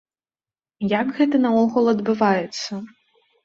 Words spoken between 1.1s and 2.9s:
гэта наогул адбываецца?